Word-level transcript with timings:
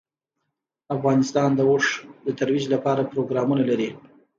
افغانستان 0.95 1.49
د 1.55 1.59
اوښ 1.69 1.85
د 2.25 2.27
ترویج 2.39 2.65
لپاره 2.73 3.09
پروګرامونه 3.11 3.63
لري. 3.69 3.89